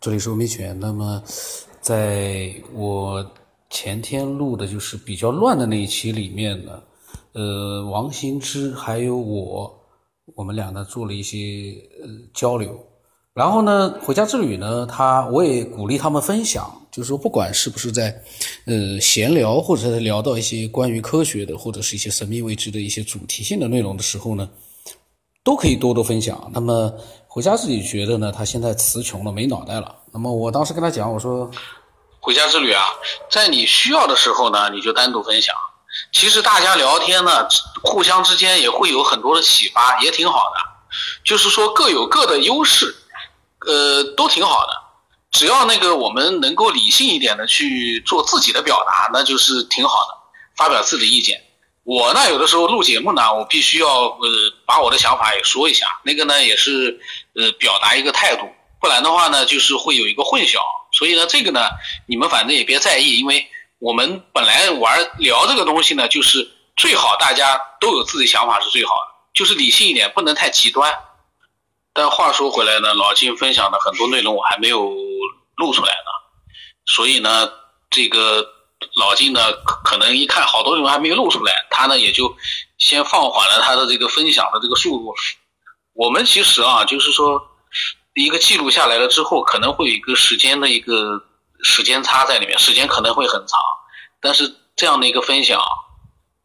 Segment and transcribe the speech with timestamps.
[0.00, 0.78] 这里是欧美犬。
[0.78, 1.20] 那么，
[1.80, 3.24] 在我
[3.68, 6.80] 前天录的就是比较乱的那一期里面呢，
[7.32, 9.76] 呃，王新之还有我，
[10.36, 12.78] 我们俩呢做了一些呃交流。
[13.34, 18.22] 然后呢，回家之旅呢，他我也鼓励他们分享，就是说不管是不是在
[18.66, 24.48] 呃闲聊，或者是聊到一些关于科学的，或者是一些神秘未知的一些主题性的内容的时候呢，
[25.42, 26.48] 都可以多多分享。
[26.54, 26.92] 那么
[27.28, 29.94] 回家自己觉得呢，他现在词穷了，没脑袋了。
[30.12, 31.48] 那么我当时跟他讲，我说，
[32.18, 32.84] 回家之旅啊，
[33.30, 35.54] 在你需要的时候呢，你就单独分享。
[36.12, 37.46] 其实大家聊天呢，
[37.84, 40.60] 互相之间也会有很多的启发，也挺好的。
[41.22, 42.94] 就是说各有各的优势。
[43.66, 44.72] 呃，都挺好的，
[45.32, 50.16] 只要那个我们能够理性一点的去做自己的表达，那就是挺好的。
[50.56, 51.42] 发表自己的意见，
[51.88, 54.28] 我呢有的时候录节目呢，我必须要呃
[54.66, 57.00] 把我的想法也说一下，那个呢也是
[57.34, 58.46] 呃表达一个态度，
[58.78, 60.58] 不然的话呢就是会有一个混淆。
[60.92, 61.66] 所以呢这个呢
[62.06, 66.46] 你们反正也别在意，因为我们本来玩聊这个东西呢，就是
[66.76, 70.94] 最好大家都有自己想法是最好的，就是理性一点，不能太极端。
[71.94, 74.94] 但话说回来呢，老金分享的很多内容我还没有
[75.56, 76.10] 录出来呢，
[76.84, 77.50] 所以呢，
[77.88, 78.46] 这个
[78.96, 79.40] 老金呢
[79.84, 82.36] 可能一看好多内容还没有录出来，他呢也就
[82.78, 85.14] 先放缓了他的这个分享的这个速度。
[85.94, 87.42] 我们其实啊，就是说
[88.14, 91.20] 一个记录下来了之后，可能会有一个时间的一个
[91.62, 93.58] 时间差在里面，时间可能会很长。
[94.20, 95.60] 但是这样的一个分享，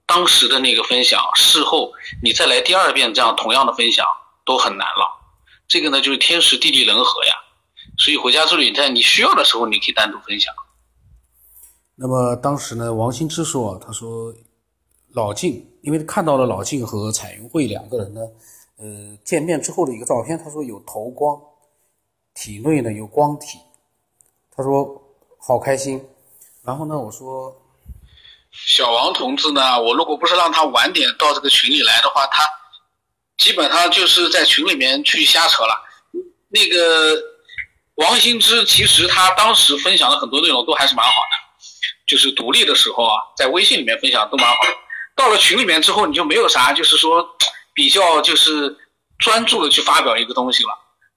[0.08, 1.92] 当时的那个分享，事后
[2.24, 4.08] 你再来第二遍这样同样的分享
[4.44, 5.22] 都很难了。
[5.68, 7.36] 这个呢，就是天时地利人和呀，
[7.98, 10.54] 所以回家之旅在你需要的时候，你可以单独分享。
[11.96, 14.34] 那么当时呢，王新之说，他说
[15.14, 18.22] 老晋，因为看到了老晋和彩云会两个人呢，
[18.78, 21.40] 呃，见面之后的一个照片，他说有头光，
[22.34, 23.60] 体内呢有光体，
[24.56, 25.02] 他说
[25.38, 26.04] 好开心。
[26.64, 27.56] 然后呢，我说
[28.52, 32.44] 小王同志呢，我如果不是让他晚点到这个群里来的话，他。
[33.36, 35.74] 基本上就是在群里面去瞎扯了。
[36.50, 37.20] 那个
[37.96, 41.33] 王新之，其实他当时分享的很多内容都还是蛮好的，
[42.06, 44.58] 就是独立的时候啊，在微信里面分享都蛮好。
[45.16, 47.28] 到了群里面之后，你就没有啥，就是说
[47.74, 48.76] 比较就是
[49.20, 50.70] 专注的去发表一个东西了。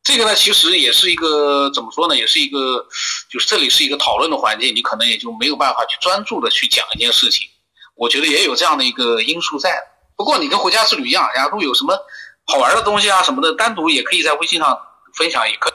[0.02, 2.86] 这个呢，其实也是一个怎么说呢，也是一个，
[3.28, 7.48] 就是这里是一个讨论的环境，你可能也就没有办法去专注的去讲一件事情。
[7.96, 9.82] 我觉得也有这样的一个因素在。
[10.16, 11.98] 不过你跟回家之旅一样，然后有什么
[12.46, 14.78] 好玩的东西啊什么的，单独也可以在微信上
[15.14, 15.72] 分享，也可。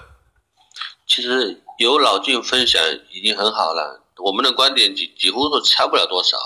[1.07, 6.37] 其实有老俊分享已经很好了，我们的观点几几乎都差不了多少。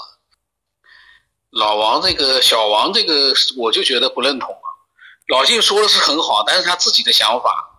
[1.52, 4.62] 老王这个小王这个，我就觉得不认同了。
[5.28, 7.70] 老俊说的是很好，但是他自己的想法，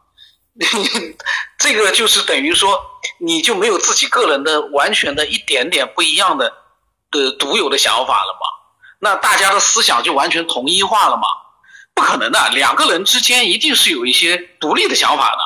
[1.59, 2.81] 这个就是等于说
[3.19, 6.53] 你就没有自己个人的完全的一点点不一样的
[7.11, 8.47] 的独有的想法了吗？
[8.99, 11.25] 那大家的思想就完全统一化了吗？
[11.95, 15.39] 不可能的，两个人之间一定是有一些独立的想法的。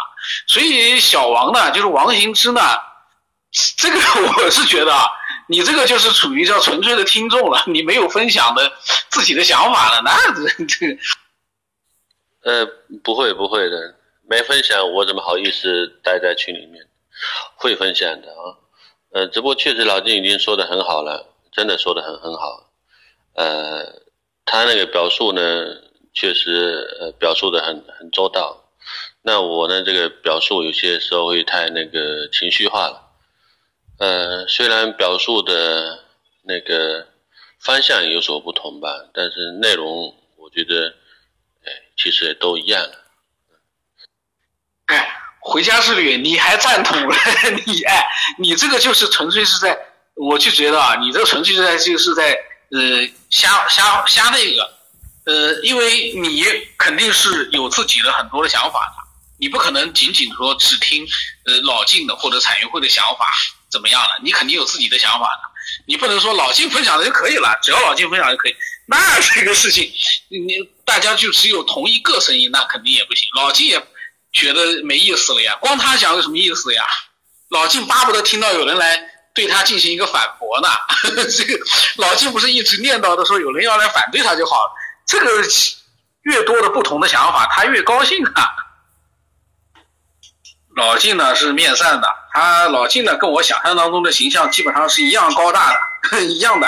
[0.47, 2.61] 所以小王呢，就是王行之呢，
[3.77, 3.99] 这个
[4.45, 5.09] 我是觉得啊，
[5.49, 8.73] 你这个就是处于叫纯粹的听众了，你没有分享的
[9.09, 10.99] 自己的想法了，那这这。
[12.43, 12.67] 呃，
[13.03, 13.95] 不会不会的，
[14.29, 16.87] 没分享我怎么好意思待在群里面？
[17.57, 18.57] 会分享的啊，
[19.13, 22.71] 呃，只不过确实老金已经说的很好了，真的说的很很好。
[23.35, 23.85] 呃，
[24.47, 25.43] 他那个表述呢，
[26.15, 28.65] 确实呃表述的很很周到。
[29.23, 33.10] 那我呢，这个表述有些时候会太那个情绪化了。
[34.01, 36.05] 呃，虽然表述的
[36.43, 37.07] 那个
[37.61, 40.89] 方向有所不同吧，但是内容我觉得，
[41.65, 42.99] 哎，其实也都一样的。
[44.87, 47.15] 哎，回家之旅你还赞同了？
[47.67, 48.07] 你哎，
[48.39, 49.79] 你这个就是纯粹是在，
[50.15, 52.37] 我就觉得啊，你这个纯粹是在就是在。
[52.73, 52.79] 呃，
[53.31, 54.73] 瞎瞎瞎那个，
[55.25, 56.45] 呃，因为你
[56.79, 59.03] 肯定是有自己的很多的想法的，
[59.41, 61.05] 你不可能仅仅说只听
[61.47, 63.35] 呃老晋的或者彩云会的想法
[63.71, 65.43] 怎么样了，你肯定有自己的想法的，
[65.87, 68.57] 你不能说老金分享的就可以了，只要老金分享就可以，
[68.87, 69.91] 那这个事情
[70.29, 73.81] 你大家就只有同一个声音，那肯定也不行，老金也
[74.33, 76.85] 觉得没意思了呀，光他讲有什么意思呀？
[77.49, 79.09] 老金巴不得听到有人来。
[79.33, 80.69] 对他进行一个反驳呢？
[80.69, 81.57] 呵 呵这个
[81.99, 84.73] 老金不是一直念叨的说有人要来反对他就好了。
[85.07, 85.31] 这个
[86.23, 88.51] 越多的不同的想法，他越高兴啊。
[90.81, 95.75] 老晋呢是面善的，他老晋呢跟我想象当中的形象基本上是一样高大
[96.11, 96.67] 的， 一样的。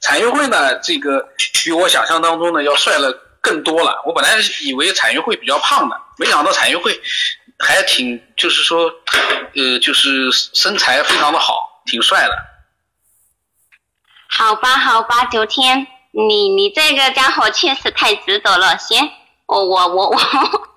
[0.00, 1.26] 彩云会呢，这个
[1.64, 3.10] 比我想象当中呢要帅了
[3.40, 4.02] 更多了。
[4.04, 7.00] 我本来以为彩云会比较胖的，没想到彩云会
[7.58, 8.92] 还挺就是说，
[9.56, 11.54] 呃，就是身材非常的好，
[11.86, 12.36] 挺帅的。
[14.28, 18.76] 好吧，好吧，九天，你你这个家伙确实太值得了。
[18.76, 19.10] 行，
[19.46, 20.68] 我我我我。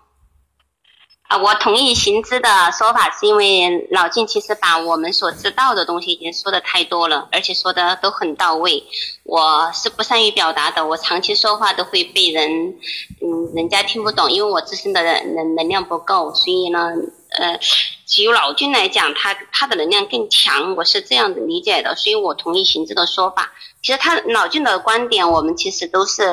[1.32, 8.84] 啊，我同意行知的说法，是因为老静其实把我们所知道的东西已经说的太多了，而且说的都很到位。
[9.24, 12.76] 我是不善于表达的，我长期说话都会被人，
[13.22, 16.34] 嗯，人家听不懂，因为我自身的能能量不够。
[16.34, 16.92] 所以呢，
[17.40, 17.58] 呃，
[18.06, 21.96] 只有老君来讲，他他的能量更强，我是这样的理解的。
[21.96, 23.54] 所以我同意行知的说法。
[23.82, 26.24] 其实他老君的观点，我们其实都是，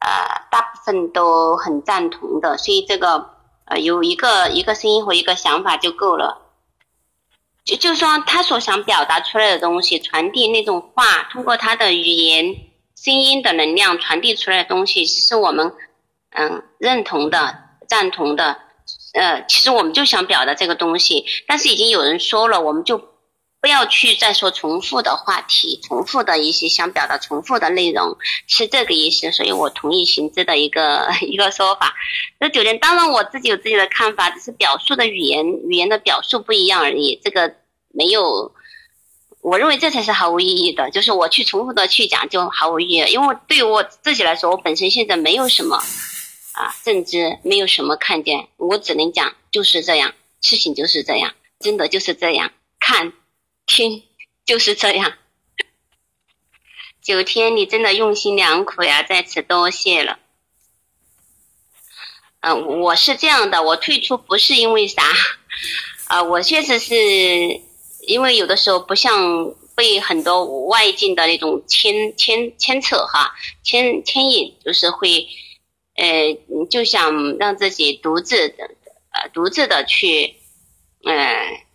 [0.00, 0.10] 呃，
[0.50, 2.58] 大部分都很赞同的。
[2.58, 3.29] 所以这个。
[3.70, 6.42] 呃，有一个一个声音和一个想法就够了，
[7.64, 12.56] 就就是说他所想表达出来的东西，传递那种话，通过他的语言、
[12.96, 15.72] 声音的能量传递出来的东西，是我们
[16.30, 17.56] 嗯认同的、
[17.88, 18.58] 赞同的。
[19.14, 23.09] 呃，其实我们就想表达这个东西，但是已经有人说了，我们就。
[23.60, 28.16] 不要去再说重复的话题，重复的一些想表达重复的内容，
[28.46, 29.30] 是这个意思。
[29.32, 31.94] 所以我同意行之的一个 一个说法。
[32.38, 37.20] 那酒店当然我自己有自己的看法，只是表述的语言语言的表述不一样而已。
[37.22, 37.54] 这个
[37.88, 38.50] 没有，
[39.42, 40.90] 我认为这才是毫无意义的。
[40.90, 45.76] 就是我去重复的去讲就毫无意义，因为对于我自己来说，我本身现在没有什么
[46.54, 53.12] 啊认知，没有什么看见，我只能讲就是这样，事情就是这样，真的就是这样看。
[53.70, 54.02] 听，
[54.44, 55.12] 就是这样。
[57.00, 60.18] 九天，你真的用心良苦呀，在此多谢了。
[62.40, 65.04] 嗯，我是这样的，我退出不是因为啥，
[66.08, 66.96] 啊，我确实是
[68.00, 75.28] 因为有的时候不像被很多外境的那种牵牵牵扯哈，牵牵引，就是会，
[75.94, 78.68] 呃，就想让自己独自的
[79.10, 80.34] 呃独自的去，
[81.04, 81.69] 嗯。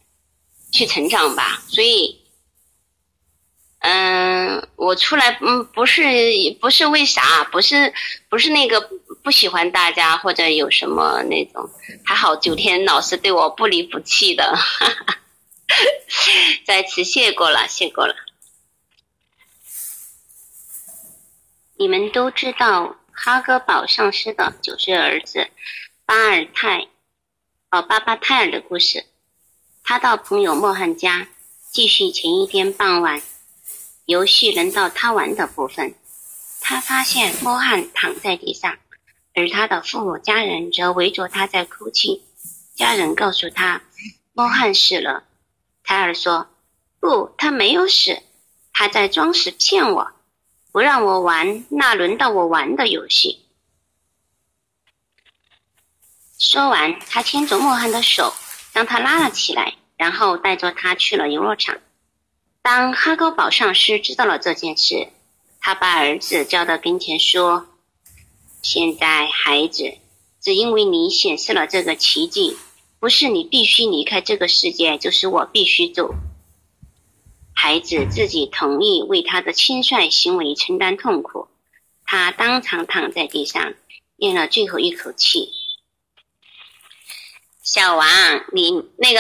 [0.76, 2.20] 去成长吧，所以，
[3.80, 6.04] 嗯，我出来，嗯，不是
[6.60, 7.94] 不是为啥，不是
[8.28, 8.82] 不是那个
[9.24, 11.70] 不喜欢大家或者有什么那种，
[12.04, 15.18] 还好九天老师对我不离不弃的，哈 哈
[16.66, 18.16] 再次谢过了，谢过了。
[21.78, 25.48] 你们都知道哈格堡上师的九岁儿子
[26.06, 26.88] 巴尔泰，
[27.72, 29.06] 哦，巴巴泰尔的故事。
[29.88, 31.28] 他到朋友莫汉家，
[31.70, 33.22] 继续前一天傍晚
[34.06, 35.94] 游戏轮到他玩的部分。
[36.60, 38.80] 他发现莫汉躺在地上，
[39.36, 42.24] 而他的父母家人则围着他在哭泣。
[42.74, 43.84] 家人告诉他，
[44.34, 45.24] 莫汉死了。
[45.84, 46.48] 泰尔说
[47.00, 48.24] ：“不，他没有死，
[48.74, 50.14] 他在装死骗我，
[50.72, 53.46] 不让我玩那轮到我玩的游戏。”
[56.40, 58.34] 说完，他牵着莫汉的手。
[58.76, 61.78] 将他拉了起来，然后带着他去了游乐场。
[62.62, 65.08] 当哈高堡上师知道了这件事，
[65.62, 67.68] 他把儿子叫到跟前说
[68.62, 69.94] ：“现在，孩子，
[70.42, 72.58] 只因为你显示了这个奇迹，
[73.00, 76.14] 不是你必须离开这个世界，就是我必须走。”
[77.56, 81.48] 孩子自己同意为他的轻率行为承担痛苦，
[82.04, 83.74] 他当场躺在地上，
[84.18, 85.54] 咽了最后一口气。
[87.76, 88.08] 小王，
[88.54, 89.20] 你那个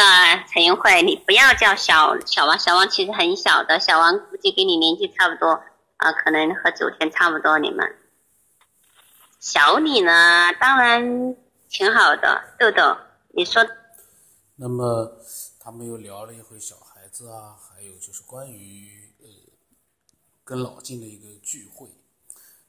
[0.49, 5.61] 陈云慧，你不要叫小小王，小王其实很小的，小王估计跟你年纪差不多
[5.97, 7.59] 啊，可能和九天差不多。
[7.59, 7.85] 你们
[9.41, 11.35] 小李呢，当然
[11.67, 12.95] 挺好的，豆豆，
[13.33, 13.61] 你说。
[14.55, 15.19] 那么
[15.59, 19.27] 他们又聊了一回小孩子啊，还有就是关于呃
[20.45, 21.89] 跟老金的一个聚会。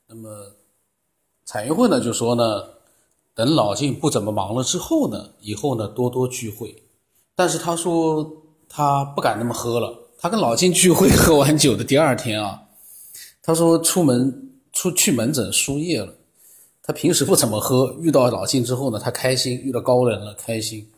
[0.09, 0.57] 那么
[1.45, 2.75] 彩云慧呢就说呢。
[3.37, 6.75] 等老静不怎么忙了之后呢，以后呢多多聚会。
[7.35, 8.33] 但是他说
[8.67, 9.95] 他不敢那么喝了。
[10.19, 12.63] 他跟老静聚会 喝完酒的第二天啊，
[13.43, 16.15] 他说出门出去门诊输液了。
[16.83, 20.89] 他平时不怎么喝，遇到老静之后呢，他开心，遇到高人了开心，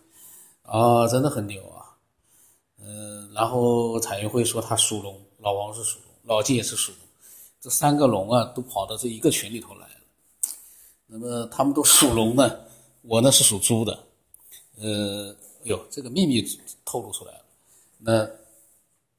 [0.62, 1.98] 啊，真的很牛啊。
[2.80, 7.00] 嗯，然后彩云会说他属龙，老王是属龙，老静也是属龙，
[7.60, 9.87] 这三个龙啊都跑到这一个群里头来。
[11.10, 12.68] 那么他们都属龙的，
[13.02, 13.98] 我呢是属猪的，
[14.76, 15.34] 呃，
[15.64, 16.46] 哟，这个秘密
[16.84, 17.40] 透露出来了。
[17.98, 18.28] 那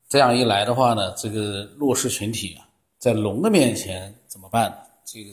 [0.08, 2.70] 这样一来的话呢，这个弱势群体啊，
[3.00, 4.72] 在龙的面前怎么办？
[5.04, 5.32] 这个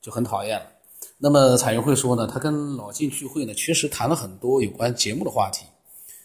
[0.00, 0.66] 就很讨厌了。
[1.18, 5.64] 那么彩云会说呢，他跟老晋聚会呢，确实谈了很多有关节目的话题，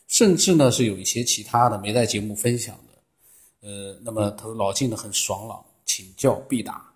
[0.07, 3.69] 甚至呢是有一些其他的没在节目分享的。
[3.69, 6.90] 呃，那么他说老晋呢很爽朗，请教必答。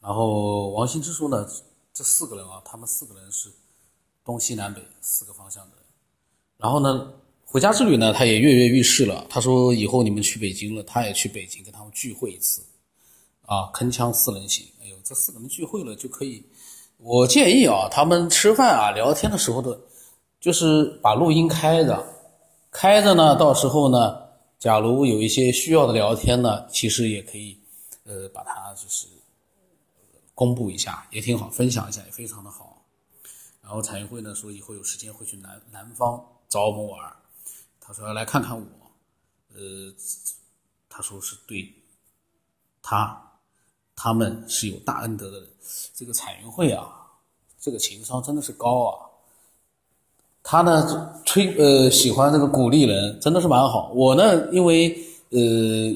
[0.00, 1.46] 然后王兴之说呢，
[1.92, 3.50] 这四个人啊，他们四个人是
[4.24, 5.76] 东西南北四个方向的。
[6.56, 7.12] 然后呢，
[7.44, 9.26] 回家之旅呢，他也跃跃欲试了。
[9.28, 12.62] 他说以后你们去北京了，他也去北京跟他们聚会一次，
[13.46, 14.66] 啊，铿锵四人行。
[14.82, 16.44] 哎呦，这四个人聚会了就可以。
[16.98, 19.78] 我建议啊，他们吃饭啊、聊天的时候的，
[20.38, 22.06] 就是把录音开着，
[22.70, 24.18] 开着呢，到时候呢，
[24.58, 27.58] 假如有一些需要的聊天呢，其实也可以，
[28.04, 29.06] 呃，把它就是
[30.40, 32.82] 公布一下，也挺好，分享一下也非常的好。
[33.60, 36.18] 然后彩云会呢说以后有时间会去南南方
[36.48, 37.14] 找我们玩，
[37.78, 38.66] 他说要来看看我，
[39.54, 39.92] 呃，
[40.88, 41.70] 他说是对
[42.80, 43.22] 他。
[44.02, 45.48] 他们是有大恩德的人，
[45.94, 46.88] 这个彩云会啊，
[47.60, 48.96] 这个情商真的是高啊。
[50.42, 53.92] 他呢吹呃喜欢这个鼓励人，真的是蛮好。
[53.94, 55.38] 我呢，因为呃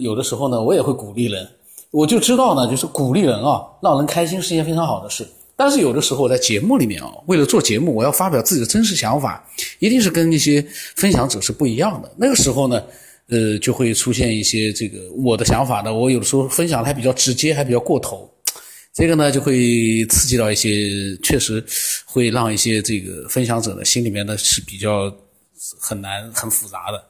[0.02, 1.50] 有的时候呢，我也会鼓励人，
[1.94, 5.24] 我就知道呢，就是鼓励人啊，让人开心是一件非常好的事。
[5.54, 9.48] 但是有的时候在节目里面啊，为了做节目，我要发表自己的真实想法，
[9.78, 10.60] 一定是跟那些
[10.96, 12.10] 分享者是不一样的。
[12.16, 12.82] 那个时候呢。
[13.30, 18.30] 呃，就会出现一些这个我的想法呢，我有的时候分享的还比较直接，还比较过头，
[18.92, 21.64] 这个呢就会刺激到一些，确实
[22.04, 25.10] 会让一些这个分享者呢心里面呢是比较
[25.80, 27.02] 很难、很复杂的。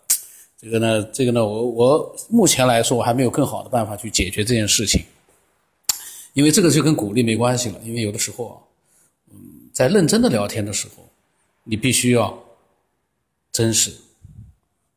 [0.64, 5.04] 这个呢，这个呢，我我目前来说我还没有更好的办法去解决这件事情，
[6.33, 7.78] 因为这个就跟鼓励没关系了。
[7.85, 8.56] 因为有的时候啊，
[9.30, 9.37] 嗯，
[9.75, 11.06] 在认真的聊天的时候，
[11.64, 12.42] 你必须要
[13.52, 13.92] 真实。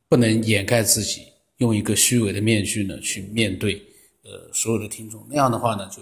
[0.10, 3.76] 不能掩盖自己，用一个虚伪的面具呢去面对，
[4.24, 6.02] 呃，所有的听众，那样的话呢就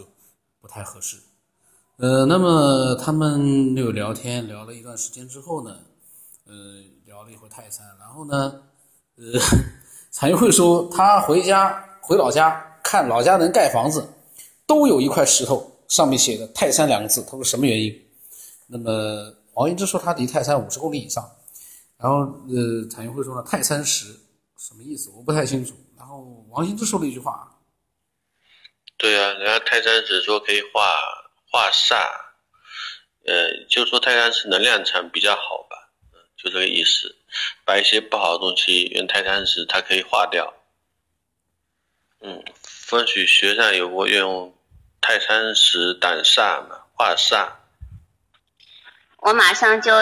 [0.61, 1.17] 不太合适。
[1.97, 5.79] 呃，那么他们又聊天聊了一段时间之后呢，
[6.45, 6.53] 呃，
[7.07, 8.61] 聊了一会儿泰山，然后呢，
[9.17, 9.39] 呃，
[10.11, 14.07] 彩云会说他回家回老家看老家人盖房子，
[14.67, 18.05] 都有一块石头上面写的泰山两个字，他说什么原因？
[18.67, 21.29] 那么王英之说他离泰山五十公里以上。
[21.97, 22.17] 然后，
[22.49, 24.07] 呃，彩云会说呢，泰山石
[24.57, 25.09] 什么意思？
[25.15, 25.73] 我不太清楚。
[25.97, 27.57] 然后王兴之说了一句话，
[28.97, 30.93] 对啊，人家泰山石说可以化
[31.49, 31.95] 化煞，
[33.25, 35.89] 呃，就是说泰山石能量场比较好吧，
[36.35, 37.14] 就这个意思，
[37.63, 40.53] 把一些不好的东西用泰山石它可以化掉。
[42.21, 44.53] 嗯，风水学上有过用
[45.01, 47.49] 泰山石挡煞嘛，化煞。
[49.17, 49.93] 我马上就。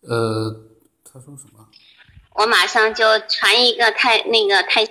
[0.00, 0.50] 呃，
[1.04, 1.68] 他说什么？
[2.34, 4.86] 我马上就传一个太那个太。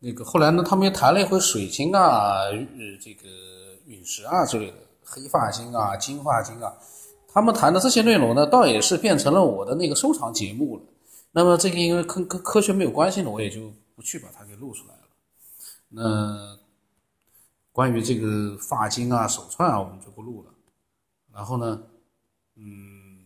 [0.00, 2.58] 那个后来呢，他们又谈了一回水晶啊，呃，
[3.02, 3.28] 这个
[3.86, 6.72] 陨石啊之类的，黑发晶啊、金发晶啊，
[7.38, 10.82] 他们谈的这些内容呢，倒也是变成了我的那个收藏节目了。
[11.30, 15.00] 那么这个因为跟跟科学没有关系呢，我也就不去把它给录出来了。
[15.90, 16.58] 那
[17.70, 20.52] 关于这个发晶啊、手串啊，我们就不录了。
[21.32, 21.80] 然后呢，
[22.56, 23.24] 嗯。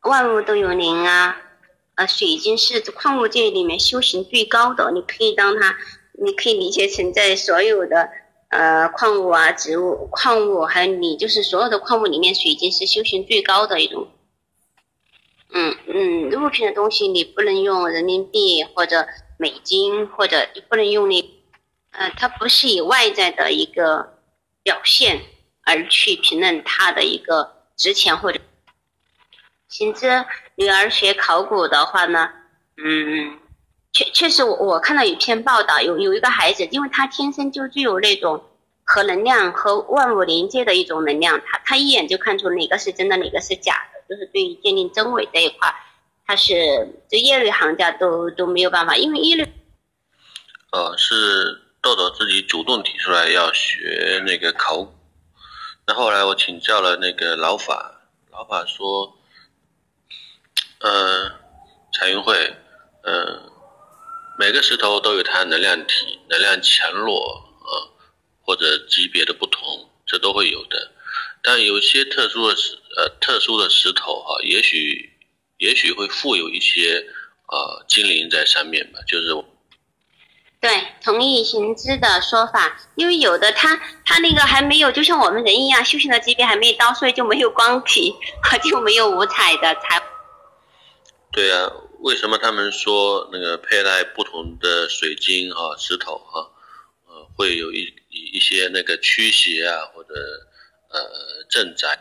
[0.00, 1.36] 万物都有灵啊，
[1.96, 5.76] 呃，水晶是矿物界里面修行最高的，你可以当它，
[6.18, 8.08] 你可以理解成在所有的
[8.48, 14.08] 呃矿物啊、植物、矿物，还有你就是所有的矿物里面，水晶是修行最高的一种。
[15.52, 19.06] 嗯嗯，物品的东西你不能用人民币或者
[19.38, 21.22] 美金，或者不能用那，
[21.92, 24.18] 呃，它不是以外在的一个
[24.62, 25.20] 表现
[25.62, 28.40] 而去评论它的一个值钱或者。
[29.68, 30.24] 行知
[30.56, 32.30] 女儿学考古的话呢，
[32.76, 33.38] 嗯，
[33.96, 38.44] 确确实，我我看到有篇报道，有有一个孩子，因为他天生就具有那种
[38.84, 45.74] 和能量和万物连接的一种能量，他他一眼就看出哪个是真的，哪个是假的，就是对于鉴定真伪这一块，
[46.26, 46.54] 他是
[47.08, 49.50] 就业内行家都都没有办法，因为业内，
[50.72, 54.92] 呃，是豆豆自己主动提出来要学那个考古，
[55.86, 59.16] 那后来我请教了那个老法，老法说。
[60.80, 61.30] 呃，
[61.94, 62.54] 彩云会，
[63.02, 63.50] 嗯，
[64.38, 67.72] 每个石头都有它能量体、能量强弱啊，
[68.42, 70.92] 或者级别的不同，这都会有的。
[71.42, 75.12] 但有些特殊的石，呃，特殊的石头哈，也许
[75.58, 77.06] 也许会附有一些
[77.48, 79.34] 呃精灵在上面吧，就是。
[80.58, 88.12] 对，同意行知的说法，因为有的他他那个还没有，就像我们人一样，修行的级别还没到，所以就没有光体，
[88.68, 90.02] 就没有五彩的彩。
[91.30, 96.50] 对啊，为什么他们说那个佩戴不同的水晶哈、石头哈，
[97.06, 100.14] 呃，会有一一些那个驱邪啊，或者
[100.90, 101.98] 呃镇宅？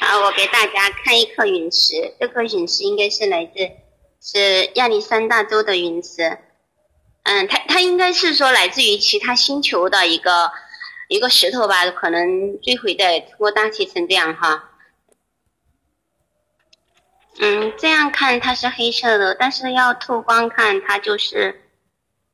[0.00, 3.70] 好，我给大家看一颗陨石，这颗陨石应该是来自
[4.20, 6.38] 是亚历山大州的陨石，
[7.22, 10.50] 嗯，它它应该是说来自于其他星球的一个
[11.08, 14.66] 一个石头吧，可能坠毁在过大气层这样哈。
[17.42, 21.70] 嗯，这样看它是黑色的，但是要透光看它就是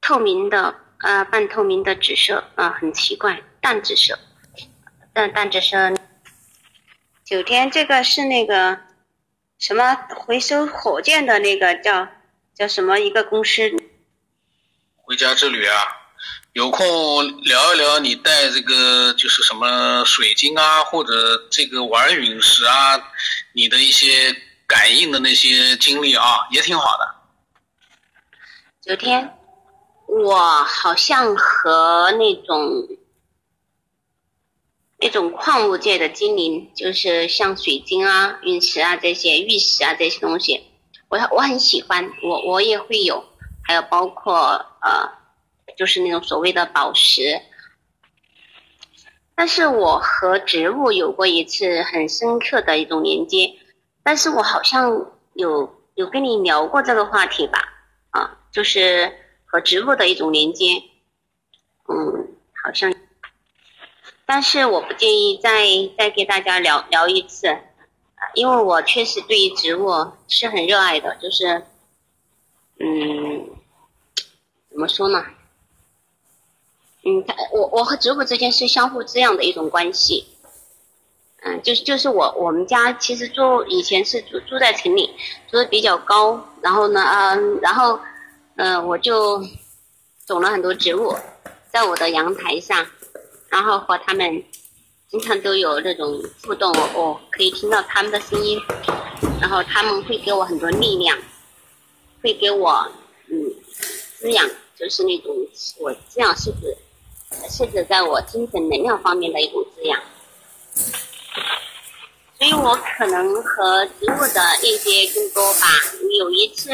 [0.00, 4.18] 透明的，呃，半透明的紫色，啊，很奇怪，淡紫色，
[5.12, 5.94] 淡淡紫色。
[7.24, 8.80] 九天，这个是那个
[9.60, 12.08] 什么回收火箭的那个叫
[12.52, 13.62] 叫什么一个公司？
[14.96, 15.84] 回家之旅啊，
[16.52, 23.00] 有空聊一聊你带这个就是什么水晶啊，或者这个玩陨石啊，
[23.52, 24.34] 你的一些。
[24.66, 27.14] 感应的那些经历啊，也挺好的。
[28.80, 29.36] 昨天，
[30.06, 32.88] 我好像和那种
[34.98, 40.64] 那种矿物界的精灵，就是像水晶啊、陨石啊这些玉石啊这些东西，
[41.08, 43.24] 我我很喜欢，我我也会有，
[43.62, 45.12] 还有包括呃，
[45.76, 47.40] 就是那种所谓的宝石。
[49.34, 53.54] 但是我和植物有过一次很深刻的一种连接。
[54.06, 57.58] 但是我好像有有跟你聊过这个话题吧，
[58.10, 59.12] 啊，就是
[59.46, 60.80] 和植物的一种连接，
[61.88, 62.28] 嗯，
[62.62, 62.94] 好像，
[64.24, 65.66] 但是我不建议再
[65.98, 67.58] 再给大家聊聊一次，
[68.34, 71.64] 因为我确实对于植物是很热爱的，就是，
[72.78, 73.50] 嗯，
[74.70, 75.26] 怎么说呢？
[77.02, 80.28] 嗯，我我和植物之间是相互滋养的一种关系。
[81.46, 85.08] 嗯，就是就是我我们家其实住以前是住住在城里，
[85.48, 88.00] 住的比较高，然后呢，嗯，然后，
[88.56, 89.40] 嗯，我就
[90.26, 91.14] 种了很多植物，
[91.70, 92.84] 在我的阳台上，
[93.48, 94.42] 然后和他们
[95.08, 98.60] 经常都有那种互动，我可以听到他们的声音，
[99.40, 101.16] 然后他们会给我很多力量，
[102.22, 102.90] 会给我
[103.28, 103.36] 嗯
[104.18, 104.44] 滋养，
[104.76, 105.32] 就是那种
[105.78, 106.76] 我滋养是指
[107.48, 110.02] 是指在我精神能量方面的一种滋养。
[112.38, 115.66] 所以我可能和植物的链接更多吧。
[116.18, 116.70] 有一次，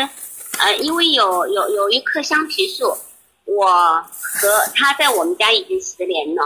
[0.59, 2.97] 呃，因为有有有一棵橡皮树，
[3.45, 6.43] 我和它在我们家已经十年了，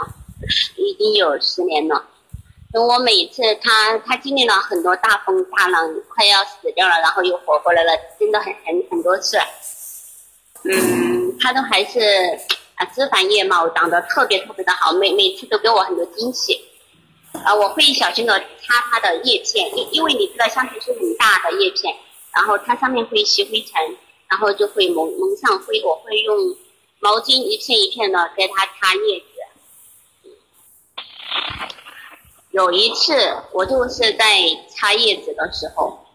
[0.77, 2.05] 已经有十年了。
[2.73, 9.39] 等我每次它它经历了很多大风大浪，快要死掉了，然后又活过来了，真的很很很多次。
[10.65, 12.01] 嗯，它都还是
[12.75, 16.61] 啊枝繁叶茂，长得特别特别的好，每每次都给我很多惊喜。
[17.45, 21.95] 啊，我会小心的擦它的叶片，因因为你知道橡皮树很大的叶片，
[22.33, 23.97] 然后它上面会吸灰尘，
[24.29, 25.83] 然后就会蒙蒙上灰。
[25.83, 26.57] 我会用
[27.01, 29.27] 毛巾一片一片的给它擦叶子。
[32.51, 34.27] 有一次我就是在
[34.69, 36.07] 擦叶子的时候，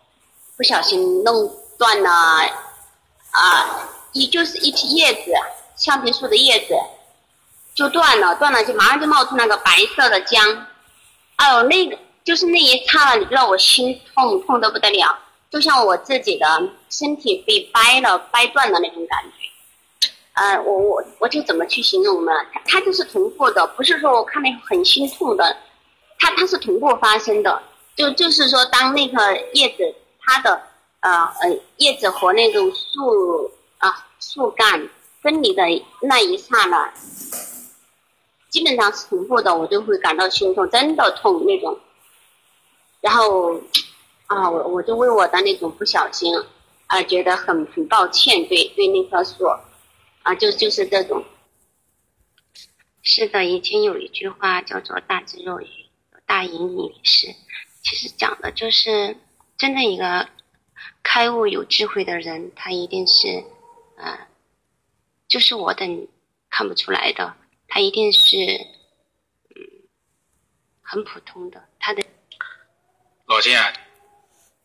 [0.58, 2.10] 不小心弄断了
[3.32, 5.32] 啊，一就是一批叶子，
[5.76, 6.74] 橡皮树的叶子
[7.76, 10.66] 就断了，断了就马上就冒出那个白色的浆。
[11.42, 15.18] 哎呦，那个就是那一刹那，你知道我心痛痛得不得了，
[15.50, 16.46] 就像我自己的
[16.92, 20.00] 身体被掰了、掰断的那种感觉。
[20.34, 22.32] 呃，我我我就怎么去形容呢？
[22.54, 25.58] 它它就是同步的，不是说我看了很心痛的，
[26.20, 27.64] 它它是同步发生的。
[27.96, 30.62] 就就是说，当那个叶子它的
[31.00, 31.10] 呃
[31.42, 34.88] 呃叶子和那种树啊树干
[35.24, 35.64] 分离的
[36.04, 36.94] 那一刹那。
[38.52, 41.80] 基本上是同步的，我就会感到心痛，真的痛那种。
[43.00, 43.60] 然后，
[44.28, 46.36] 啊，我我就为我的那种不小心，
[46.88, 49.46] 啊，觉得很很抱歉，对对那棵树，
[50.24, 51.24] 啊，就就是这种。
[53.02, 55.68] 是的，以前有一句话叫做“大智若愚，
[56.28, 57.34] 大隐隐于市”，
[57.82, 59.16] 其实讲的就是
[59.58, 60.28] 真正一个
[61.02, 63.46] 开悟有智慧的人，他一定是，
[63.96, 64.28] 呃，
[65.30, 66.08] 就是我等
[66.50, 67.34] 看不出来的。
[67.74, 68.36] 他一定是，
[69.56, 69.64] 嗯，
[70.82, 71.58] 很普通的。
[71.80, 72.04] 他的
[73.26, 73.64] 老金啊，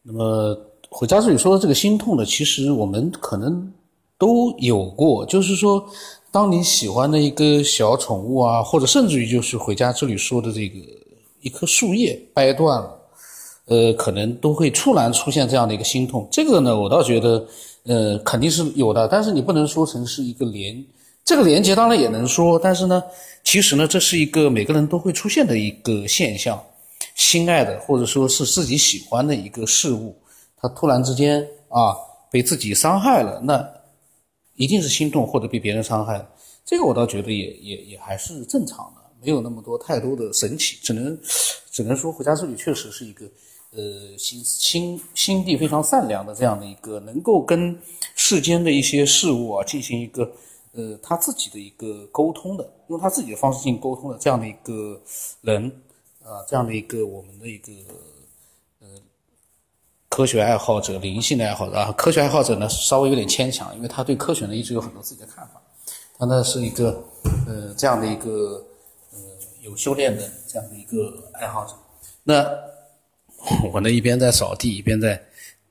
[0.03, 0.59] 那么
[0.90, 3.73] 回家之旅说的这个心痛呢，其实我们可能
[4.19, 5.25] 都有过。
[5.27, 5.88] 就是说，
[6.33, 10.81] 当你喜欢的一个小宠物啊，或者甚至于就是回家之旅说的这个
[11.42, 13.01] 一棵树叶掰断了，
[13.66, 16.29] 呃，可能都会突然出现这样的一个心痛。
[16.33, 17.47] 这个呢，我倒觉得，
[17.85, 20.85] 呃，肯定是有的，但是你不能说成是一个连。
[21.27, 23.03] 这个连接当然也能说，但是呢，
[23.43, 26.59] 其实呢，这是一个每个人都会出现的一个现象。
[27.17, 30.15] 心爱的或者说是自己喜欢的一个事物，
[30.57, 31.97] 他突然之间啊
[32.31, 33.67] 被自己伤害了，那
[34.55, 36.25] 一定是心痛或者被别人伤害。
[36.65, 41.19] 这个我倒觉得也也也还是正常的，没有那么多太多的神奇，只能
[41.73, 43.27] 只能说回家之旅确实是一个
[43.73, 47.77] 呃心心心地非常善良的这样的一个，能够跟
[48.15, 50.31] 世间的一些事物啊进行一个。
[50.77, 55.01] 呃他自己的一个沟通的，用他自己的方式进行沟通的这样的一个
[55.41, 55.65] 人
[56.23, 57.73] 啊，这样的一个我们的一个
[58.81, 58.89] 呃
[60.09, 61.91] 科学爱好者、灵性的爱好者啊。
[61.93, 65.61] 科学爱好者呢稍微有点牵强，因为他对科学呢一直有很多自己的看法。
[66.19, 67.03] 他呢是一个
[67.47, 68.65] 呃这样的一个
[69.12, 69.19] 呃
[69.62, 71.75] 有修炼的这样的一个爱好者。
[72.23, 72.45] 那
[73.73, 75.23] 我呢一边在扫地，一边在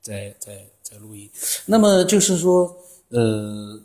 [0.01, 1.29] 在在在录音。
[1.65, 2.73] 那么就是说，
[3.09, 3.77] 呃，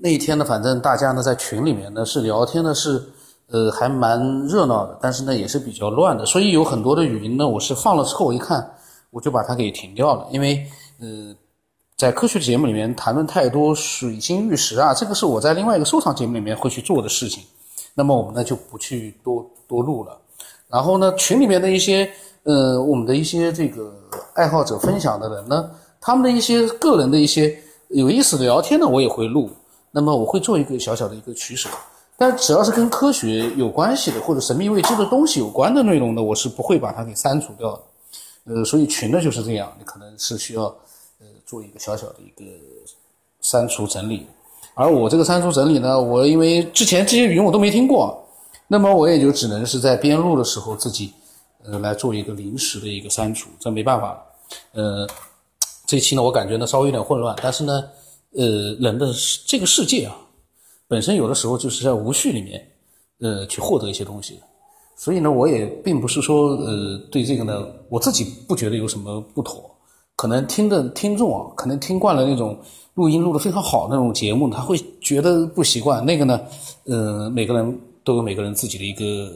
[0.00, 3.02] 那一天呢，反正大家呢在群里面呢是聊天呢是
[3.48, 6.26] 呃还蛮热闹的，但是呢也是比较乱的。
[6.26, 8.74] 所以有很多的语音呢，我是放了之后我一看，
[9.10, 10.66] 我就把它给停掉了，因为
[11.00, 11.34] 呃
[11.96, 17.42] 在科学节目里面谈论太多水晶玉石啊，这个是我在另外一个收藏节目里面会去做的事情。
[17.94, 20.18] 那么我们呢就不去多多录了。
[20.68, 22.06] 然后呢，群里面的一些
[22.42, 23.94] 呃，我们的一些这个
[24.34, 27.56] 爱好者分享的人呢，他们的一些个人的一些
[27.88, 29.48] 有意思的聊天呢，我也会录。
[29.90, 31.68] 那么我会做一个小小的一个取舍，
[32.16, 37.80] 但只要是跟科学有关系的或者神秘未知的东西有关的内容呢，我是不会把它给删除掉的。
[38.54, 40.64] 呃，所以群呢就是这样，你可能是需要
[41.18, 42.44] 呃做一个小小的一个
[43.40, 44.26] 删除整理。
[44.74, 48.22] 而我这个删除整理呢，我因为之前这些语音我都没听过。
[48.68, 51.12] 那么我也就只能是在编录的时候自己，
[51.64, 54.20] 呃，来做一个临时的一个删除，这没办法。
[54.72, 55.06] 呃，
[55.86, 57.84] 这期呢，我感觉呢稍微有点混乱，但是呢，
[58.36, 59.12] 呃，人的
[59.46, 60.16] 这个世界啊，
[60.86, 62.66] 本身有的时候就是在无序里面，
[63.20, 64.38] 呃，去获得一些东西。
[64.96, 69.70] 所以呢，我也并不是说，呃，对这个呢，我自己不觉得有什么不妥。
[70.14, 72.58] 可能听的听众啊，可能听惯了那种
[72.94, 76.04] 录音录的非常好那种节目，他会觉得不习惯。
[76.04, 76.40] 那个呢，
[76.84, 77.80] 呃，每个人。
[78.06, 79.32] 都有每个人自己的一个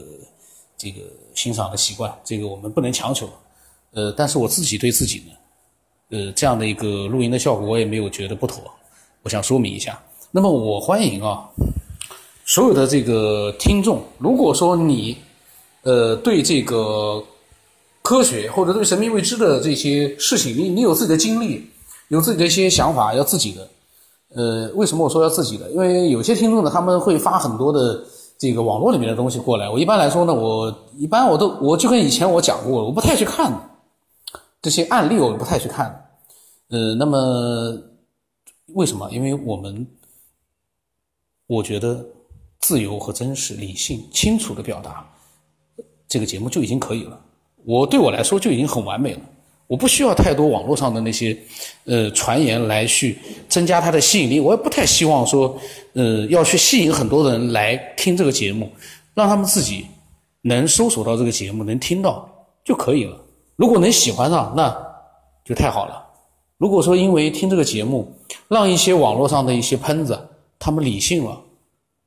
[0.77, 1.01] 这个
[1.35, 3.27] 欣赏的习惯，这个我们不能强求。
[3.91, 5.33] 呃，但是我自己对自己呢，
[6.11, 8.63] 呃，这样的一个录音的效果，我也没有觉得不妥。
[9.23, 9.99] 我想说明一下。
[10.31, 11.47] 那么我欢迎啊，
[12.45, 15.17] 所有的这个听众，如果说你
[15.83, 17.23] 呃对这个
[18.01, 21.69] 科学或者对神秘未知的这些事情，你你有自己的经历，
[22.09, 23.67] 有自己的一些想法，要自己的。
[24.35, 25.69] 呃，为什么我说要自己的？
[25.71, 28.03] 因为有些听众呢，他们会发很多的。
[28.41, 33.53] 这个网络里面的东西过来，我一般来说呢，我一般我都我就跟以前我讲过，我不太去看
[34.63, 36.09] 这些案例，我不太去看。
[36.71, 37.77] 呃，那么
[38.73, 39.09] 为什么？
[39.11, 39.85] 因为我们
[41.47, 42.05] 我觉得
[42.59, 45.09] 自由和真实、理性、清楚的表达，
[46.07, 47.19] 这个节目就已经可以了。
[47.65, 49.21] 我对我来说就已经很完美了。
[49.67, 51.37] 我不需要太多网络上的那些，
[51.85, 54.39] 呃，传言来去增加它的吸引力。
[54.39, 55.57] 我也不太希望说，
[55.93, 58.69] 呃，要去吸引很多人来听这个节目，
[59.13, 59.85] 让他们自己
[60.41, 62.29] 能搜索到这个节目，能听到
[62.65, 63.17] 就可以了。
[63.55, 64.75] 如果能喜欢上，那
[65.45, 66.05] 就太好了。
[66.61, 68.07] 如果说因为听这个节目，
[68.47, 70.15] 让一些网络上的一些喷子
[70.59, 71.41] 他们理性了，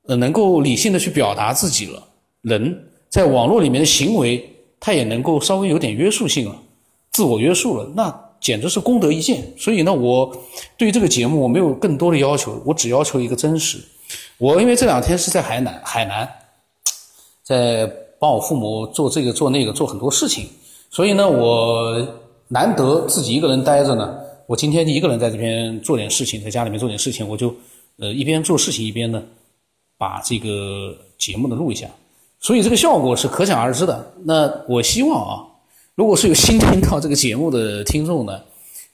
[0.07, 2.01] 呃，能够理性的去表达自己了，
[2.43, 6.57] 人在网络里面的行为，他也能够稍微有点约束性了。
[7.11, 9.45] 自我约束了，那简直是功德一件。
[9.59, 10.33] 所以呢，我
[10.77, 13.79] 对这个节目我没有更多的要求，我只要求一个真实。
[14.39, 16.29] 我因为这两天是在海南，海南
[17.43, 17.91] 在
[18.21, 20.47] 帮我父母做这个做那个做很多事情，
[20.91, 22.07] 所以呢，我
[22.47, 24.21] 难得自己一个人待着呢。
[24.47, 27.55] 我今天一个人在这边做点事情，在家里面做点事情，我就
[27.97, 29.23] 呃一边做事情一边呢
[29.97, 31.89] 把这个节目呢录一下，
[32.41, 34.15] 所以这个效果是可想而知的。
[34.25, 35.51] 那我希望啊。
[35.97, 38.43] 如果是有新听到这个节目的听众呢，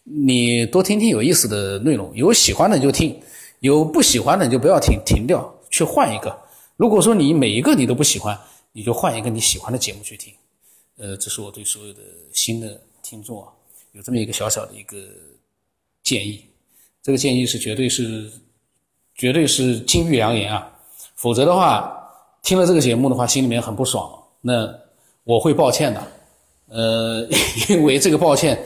[0.05, 3.19] 你多听听有意思的内容，有喜欢的就听，
[3.61, 6.39] 有不喜欢的就不要听，停掉去换一个。
[6.77, 8.39] 如果说你每一个你都不喜欢，
[8.73, 10.31] 你就换一个你喜欢的节目去听。
[10.99, 12.01] 呃，这是我对所有的
[12.35, 13.49] 新的听众啊，
[13.93, 14.99] 有这么一个小小的一个
[16.11, 16.45] 建议。
[17.05, 18.29] 这个建议是绝对是
[19.15, 20.69] 绝对是金玉良言啊，
[21.15, 21.97] 否则的话
[22.43, 24.69] 听了这个节目的话，心里面很不爽，那
[25.25, 26.03] 我会抱歉的。
[26.69, 27.27] 呃，
[27.71, 28.61] 因为这个抱歉，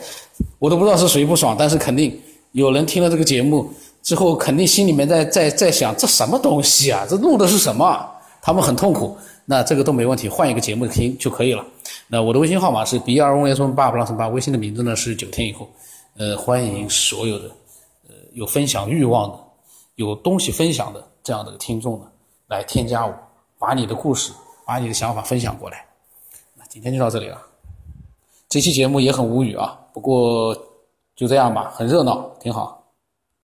[0.58, 2.18] 我都不知道是谁不爽，但是肯定
[2.52, 3.70] 有人听了这个节目
[4.02, 7.06] 之后，肯定心里面在在在想，这什么东西啊？
[7.08, 8.10] 这录的是什么？
[8.40, 9.16] 他们很痛苦。
[9.46, 11.62] 那这个都没问题，换一个节目听就可以了。
[12.08, 15.68] 那我的微信号码是 b 二 o s 八 plus 八，微信的名字呢是九天以后。
[16.16, 17.48] 呃，欢迎所有的
[18.08, 19.38] 呃有分享欲望的、
[19.96, 22.06] 有东西分享的这样的听众呢，
[22.46, 23.12] 来添加我，
[23.58, 24.32] 把你的故事、
[24.64, 25.84] 把你的想法分享过来。
[26.54, 27.42] 那今天就到这里了。
[28.48, 30.54] 这期节目也很无语啊，不过
[31.16, 32.83] 就这样吧，很热闹，挺好。